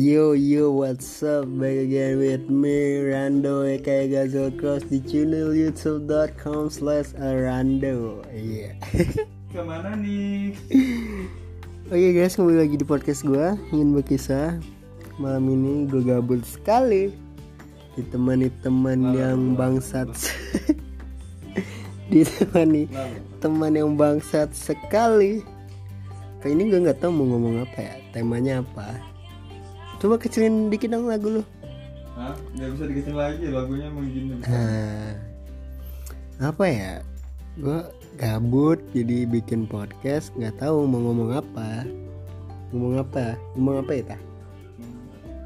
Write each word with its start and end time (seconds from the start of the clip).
Yo 0.00 0.32
yo 0.32 0.72
what's 0.72 1.20
up? 1.20 1.44
Back 1.60 1.76
again 1.76 2.16
with 2.24 2.48
me 2.48 3.04
Rando 3.04 3.68
aka 3.68 4.08
Gazelle 4.08 4.48
Cross 4.48 4.88
di 4.88 4.96
channel 5.04 5.52
youtube.com 5.52 6.72
slash 6.72 7.12
Rando. 7.20 8.24
Iya. 8.32 8.80
Ke 9.52 9.60
mana 9.60 9.92
nih? 10.00 10.56
Oke 11.92 12.16
guys 12.16 12.32
kembali 12.32 12.64
lagi 12.64 12.80
di 12.80 12.86
podcast 12.88 13.28
gue 13.28 13.60
Ingin 13.76 13.92
berkisah. 13.92 14.56
Malam 15.20 15.52
ini 15.52 15.84
gue 15.84 16.00
gabut 16.00 16.48
sekali. 16.48 17.12
Ditemani 17.92 18.48
teman 18.64 19.12
yang 19.12 19.52
bangsat. 19.52 20.08
Ditemani 22.08 22.88
teman 23.44 23.76
yang 23.76 24.00
bangsat 24.00 24.48
sekali. 24.56 25.44
Kali 26.40 26.56
ini 26.56 26.72
gue 26.72 26.88
nggak 26.88 27.04
tahu 27.04 27.12
mau 27.12 27.36
ngomong 27.36 27.68
apa 27.68 27.84
ya 27.84 27.94
Temanya 28.16 28.64
apa 28.64 29.09
Coba 30.00 30.16
kecilin 30.16 30.72
dikit 30.72 30.88
dong 30.88 31.12
lagu 31.12 31.28
lu 31.28 31.42
Hah? 32.16 32.32
Gak 32.56 32.68
bisa 32.72 32.84
dikecil 32.88 33.16
lagi 33.16 33.44
lagunya 33.48 33.86
emang 33.88 34.08
gini. 34.12 34.32
Nah, 34.44 35.16
apa 36.40 36.64
ya? 36.68 36.92
Gue 37.60 37.80
gabut 38.16 38.80
jadi 38.96 39.28
bikin 39.28 39.68
podcast 39.68 40.32
nggak 40.36 40.56
tahu 40.60 40.88
mau 40.88 41.00
ngomong 41.00 41.36
apa. 41.36 41.84
Ngomong 42.72 42.94
apa? 43.00 43.36
Ngomong 43.56 43.76
apa 43.84 43.92
ya? 43.92 44.02
Tah? 44.12 44.20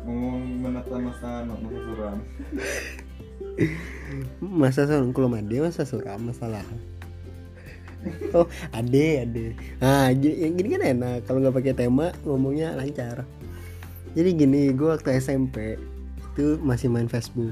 Ngomong 0.06 0.38
menata 0.62 0.96
masa 0.98 1.30
masa 1.46 1.66
suram. 1.66 2.18
Masa 4.42 4.82
suram 4.86 5.14
kalau 5.14 5.30
made 5.30 5.56
masa 5.62 5.82
suram 5.86 6.30
masalah. 6.30 6.62
Oh, 8.34 8.46
ade 8.74 9.22
ade. 9.22 9.46
Gini, 10.18 10.34
yang 10.42 10.52
gini 10.58 10.68
kan 10.74 10.82
enak 10.90 11.16
kalau 11.26 11.38
nggak 11.38 11.54
pakai 11.54 11.74
tema 11.74 12.10
ngomongnya 12.26 12.74
lancar. 12.74 13.22
Jadi 14.14 14.30
gini, 14.38 14.70
gue 14.70 14.88
waktu 14.94 15.18
SMP 15.18 15.74
itu 16.34 16.58
masih 16.62 16.86
main 16.86 17.10
Facebook. 17.10 17.50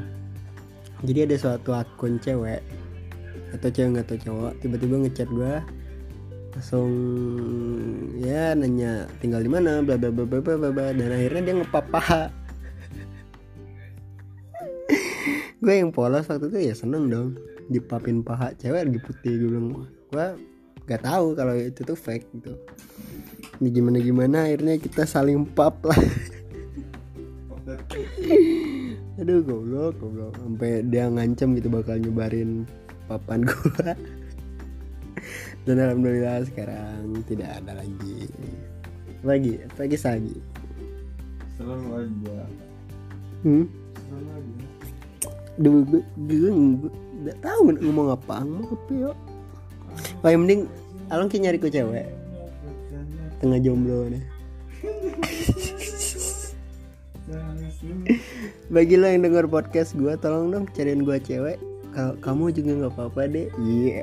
Jadi 1.03 1.27
ada 1.27 1.37
suatu 1.39 1.75
akun 1.75 2.23
cewek 2.23 2.63
atau 3.53 3.69
cewek 3.69 3.89
nggak 3.99 4.07
tahu 4.09 4.19
cowok 4.23 4.53
tiba-tiba 4.65 4.97
ngechat 5.05 5.29
gue 5.29 5.55
langsung 6.57 6.91
ya 8.23 8.57
nanya 8.57 9.11
tinggal 9.21 9.43
di 9.45 9.51
mana? 9.51 9.83
Bla 9.83 9.99
bla 9.99 10.09
bla 10.09 10.25
bla 10.25 10.41
bla 10.41 10.71
bla 10.71 10.95
dan 10.95 11.11
akhirnya 11.13 11.43
dia 11.43 11.55
ngepap 11.61 11.87
paha 11.93 12.33
gue 15.65 15.75
yang 15.75 15.93
polos 15.93 16.29
waktu 16.31 16.49
itu 16.49 16.59
ya 16.73 16.75
seneng 16.79 17.11
dong 17.13 17.29
dipapin 17.69 18.25
paha 18.25 18.55
cewek 18.57 18.89
lagi 18.89 19.01
putih 19.03 19.33
gue 19.37 19.49
bilang 19.53 19.85
gue 20.13 20.27
gak 20.83 21.03
tahu 21.07 21.39
kalau 21.39 21.55
itu 21.55 21.81
tuh 21.87 21.95
fake 21.99 22.27
gitu. 22.39 22.59
Ini 23.63 23.69
gimana 23.71 23.99
gimana 24.03 24.39
akhirnya 24.51 24.75
kita 24.83 25.07
saling 25.07 25.47
pap 25.47 25.79
lah 25.87 25.99
aduh 29.21 29.41
goblok 29.45 29.95
goblok. 30.01 30.33
Sampai 30.39 30.83
dia 30.89 31.09
ngancem 31.09 31.55
gitu 31.59 31.69
bakal 31.69 32.01
nyebarin 32.01 32.65
papan 33.07 33.45
gua. 33.45 33.93
Dan 35.67 35.79
alhamdulillah 35.79 36.43
sekarang 36.49 37.23
tidak 37.31 37.63
ada 37.63 37.79
lagi. 37.79 38.27
Lagi 39.23 39.63
lagi 39.79 39.97
lagi 39.97 40.35
Selalu 41.55 41.89
aja. 41.95 42.39
hmm? 43.47 43.65
Selalu 43.95 44.29
aja. 44.35 44.55
Duh, 45.61 45.85
gue, 45.85 46.03
gue, 46.27 46.49
gue 46.49 46.91
gak 47.29 47.39
tahu 47.45 47.77
ngomong 47.77 48.09
apa 48.17 48.41
ngomong 48.41 48.73
apa 48.73 50.27
oh, 50.27 50.31
yang 50.33 50.43
penting 50.49 50.63
along 51.13 51.29
kayak 51.29 51.43
nyari 51.45 51.59
ku 51.61 51.69
cewek. 51.71 52.09
Tengah 53.43 53.59
jomblo 53.59 54.07
nih 54.07 54.23
bagi 58.75 58.95
lo 58.99 59.07
yang 59.07 59.23
denger 59.23 59.47
podcast 59.47 59.95
gue 59.95 60.11
tolong 60.19 60.51
dong 60.51 60.67
cariin 60.75 61.07
gue 61.07 61.19
cewek. 61.23 61.59
Kalau 61.93 62.17
kamu 62.25 62.45
juga 62.57 62.71
nggak 62.83 62.93
apa-apa 62.97 63.23
deh 63.29 63.49
iya. 63.69 64.03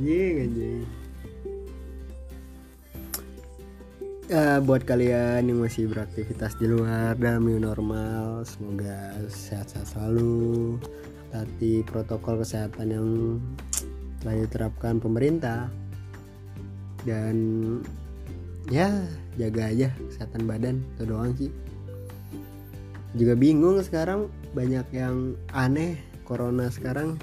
Anjing 0.00 0.34
anjing. 0.48 0.82
Ya, 4.30 4.62
buat 4.62 4.86
kalian 4.86 5.50
yang 5.50 5.58
masih 5.58 5.90
beraktivitas 5.90 6.54
di 6.54 6.70
luar 6.70 7.18
dalam 7.18 7.50
new 7.50 7.58
normal 7.58 8.46
semoga 8.46 9.18
sehat-sehat 9.26 9.90
selalu. 9.90 10.78
Taati 11.34 11.82
protokol 11.82 12.38
kesehatan 12.38 12.86
yang 12.94 13.08
telah 14.22 14.34
diterapkan 14.38 15.02
pemerintah. 15.02 15.66
Dan 17.02 17.34
ya 18.68 18.92
jaga 19.40 19.72
aja 19.72 19.88
kesehatan 20.10 20.44
badan 20.44 20.76
itu 20.96 21.02
doang 21.08 21.32
sih. 21.38 21.50
Juga 23.16 23.34
bingung 23.34 23.80
sekarang 23.80 24.28
banyak 24.52 24.84
yang 24.92 25.34
aneh 25.56 25.96
corona 26.28 26.68
sekarang. 26.68 27.16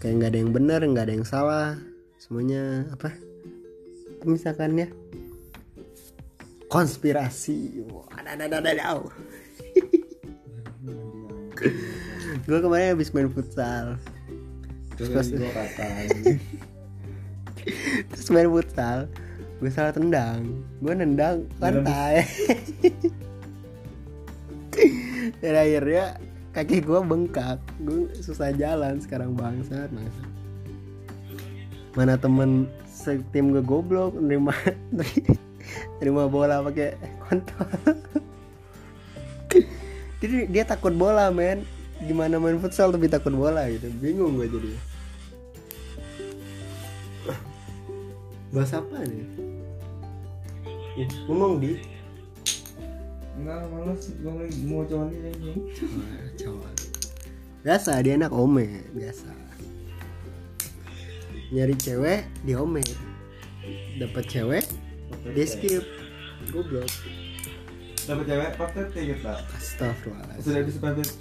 Kayak 0.00 0.14
nggak 0.22 0.30
ada 0.32 0.38
yang 0.40 0.52
benar 0.54 0.80
nggak 0.82 1.04
ada 1.10 1.14
yang 1.20 1.28
salah 1.28 1.76
semuanya 2.16 2.88
apa? 2.94 3.12
Misalkan 4.24 4.80
ya. 4.80 4.88
Konspirasi. 6.66 7.86
Wah, 7.92 8.08
ada 8.18 8.34
ada 8.34 8.58
ada 8.58 8.70
ada 8.74 8.84
gue 12.46 12.58
kemarin 12.62 12.94
habis 12.94 13.10
main 13.14 13.30
futsal. 13.30 13.96
Terus 14.98 15.10
Terus- 15.10 15.32
terus 18.12 18.28
main 18.30 18.46
futsal 18.46 19.10
gue 19.56 19.70
salah 19.72 19.92
tendang. 19.92 20.44
Gue 20.84 20.92
nendang 20.92 21.48
pantai. 21.56 22.20
Dan 25.40 25.54
akhirnya 25.56 26.20
kaki 26.52 26.84
gue 26.84 27.00
bengkak. 27.00 27.56
Gue 27.80 28.12
susah 28.20 28.52
jalan 28.52 29.00
sekarang 29.00 29.32
bangsat 29.32 29.88
bangsat. 29.88 30.30
Mana 31.96 32.20
temen 32.20 32.68
setim 32.84 33.56
gue 33.56 33.64
goblok 33.64 34.12
nerima 34.20 34.52
nerima 36.00 36.28
bola 36.28 36.60
pakai 36.60 37.00
kontol. 37.24 37.68
Jadi 40.20 40.52
dia 40.52 40.68
takut 40.68 40.92
bola 40.92 41.32
men. 41.32 41.64
Gimana 41.96 42.36
main 42.36 42.60
futsal 42.60 42.92
tapi 42.92 43.08
takut 43.08 43.32
bola 43.32 43.72
gitu. 43.72 43.88
Bingung 44.04 44.36
gue 44.36 44.52
jadi 44.52 44.76
bahas 48.56 48.72
apa 48.72 49.04
nih 49.04 49.45
Ya, 50.96 51.04
ngomong 51.28 51.60
di. 51.60 51.76
Enggak 53.36 53.68
lagi 53.68 54.60
mau 54.64 54.80
nih 54.88 55.28
anjing. 55.28 55.60
cowok 56.40 56.72
biasa 57.66 57.98
dia 57.98 58.14
anak 58.14 58.30
ome 58.30 58.86
biasa. 58.94 59.26
Nyari 61.50 61.74
cewek 61.76 62.24
di 62.46 62.56
ome. 62.56 62.80
Dapat 64.00 64.24
cewek 64.30 64.64
di 65.36 65.44
skip. 65.44 65.84
Goblok. 66.48 66.88
Dapat 68.06 68.24
cewek 68.24 68.50
pakai 68.56 68.84
T 68.88 68.94
kita. 69.02 69.34
astagfirullahaladzim. 69.52 70.46
Sudah 70.46 70.62
bisa 70.62 70.78
pakai 70.78 71.04
T 71.04 71.20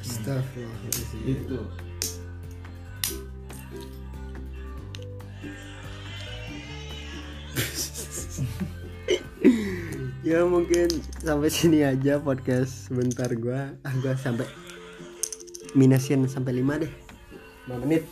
astagfirullahaladzim. 0.00 1.20
Itu. 1.26 1.60
Ya 10.32 10.48
mungkin 10.48 10.88
sampai 11.20 11.52
sini 11.52 11.84
aja 11.84 12.16
podcast 12.16 12.88
sebentar 12.88 13.28
gua. 13.36 13.76
Ah 13.84 13.92
gua 14.00 14.16
sampai 14.16 14.48
minusin 15.76 16.24
sampai 16.24 16.64
5 16.64 16.88
deh. 16.88 16.92
5 17.68 17.84
menit. 17.84 18.08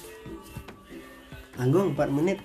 Tanggung 1.57 1.97
4 1.97 2.13
menit. 2.13 2.45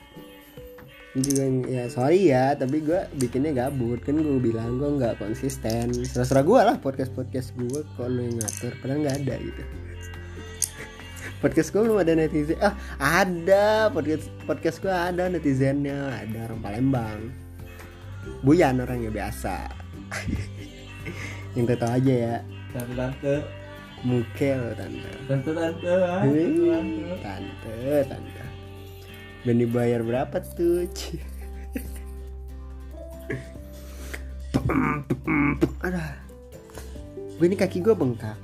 Juga 1.16 1.44
ya 1.68 1.92
sorry 1.92 2.32
ya 2.32 2.56
tapi 2.56 2.88
gua 2.88 3.12
bikinnya 3.20 3.52
gabut. 3.52 4.00
Kan 4.00 4.24
gua 4.24 4.40
bilang 4.40 4.80
gua 4.80 4.96
nggak 4.96 5.20
konsisten. 5.20 5.92
Serah-serah 6.08 6.44
gua 6.48 6.60
lah 6.72 6.76
podcast 6.80 7.12
podcast 7.12 7.52
gua 7.60 7.84
kalau 8.00 8.24
yang 8.24 8.40
ngatur. 8.40 8.72
Padahal 8.80 9.04
nggak 9.04 9.18
ada 9.28 9.36
gitu. 9.44 9.64
Podcast 11.44 11.76
gua 11.76 11.84
belum 11.84 12.00
ada 12.00 12.16
netizen. 12.16 12.56
Ah 12.64 12.80
ada. 13.04 13.92
Podcast 13.92 14.32
podcast 14.48 14.80
gua 14.80 15.12
ada 15.12 15.28
netizennya. 15.28 16.16
Ada 16.24 16.48
orang 16.48 16.64
Palembang 16.64 17.45
Buyan 18.46 18.82
orangnya 18.82 19.10
biasa. 19.10 19.70
Yang 21.58 21.78
tahu 21.80 21.92
aja 21.92 22.14
ya. 22.14 22.36
Tante 22.76 22.94
tante. 22.94 23.36
Mukel 24.06 24.62
tante. 24.76 25.10
Tante 25.26 25.50
tante 25.56 25.90
ah, 25.90 26.22
tante 26.22 26.62
tante. 26.70 27.14
tante 27.24 28.04
tante. 28.06 28.44
Dan 29.46 29.62
dibayar 29.62 30.02
berapa 30.02 30.42
tuh? 30.42 30.86
Ci? 30.94 31.22
ada. 35.86 36.18
Gue 37.38 37.46
ini 37.46 37.58
kaki 37.58 37.84
gue 37.84 37.94
bengkak. 37.94 38.38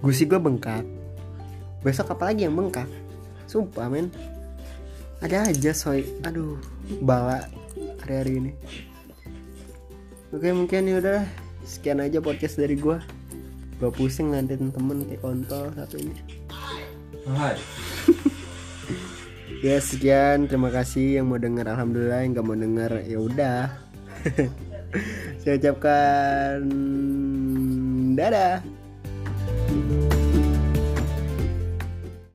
Gusi 0.00 0.24
gue 0.24 0.40
bengkak. 0.40 0.84
Besok 1.84 2.16
apa 2.16 2.32
lagi 2.32 2.48
yang 2.48 2.56
bengkak? 2.56 2.88
Sumpah 3.44 3.92
men. 3.92 4.08
Ada 5.20 5.52
aja 5.52 5.72
soy. 5.76 6.04
Aduh 6.24 6.56
bala 7.00 7.48
hari-hari 8.04 8.32
ini. 8.36 8.52
Oke 10.36 10.52
mungkin 10.52 10.84
ya 10.84 11.00
udah. 11.00 11.20
Sekian 11.64 12.04
aja 12.04 12.20
podcast 12.20 12.60
dari 12.60 12.76
gua. 12.76 13.00
Gua 13.80 13.88
pusing 13.88 14.36
ngantin 14.36 14.68
temen 14.68 15.08
kayak 15.08 15.24
kontol 15.24 15.72
satu 15.72 15.96
ini. 15.96 16.20
Hai. 17.24 17.56
ya 19.66 19.80
sekian. 19.80 20.44
Terima 20.44 20.68
kasih 20.68 21.24
yang 21.24 21.32
mau 21.32 21.40
dengar 21.40 21.64
alhamdulillah 21.64 22.20
yang 22.20 22.36
nggak 22.36 22.46
mau 22.46 22.58
dengar 22.60 22.92
ya 23.08 23.18
udah. 23.18 23.60
Saya 25.40 25.56
ucapkan 25.58 26.60
dadah 28.14 28.62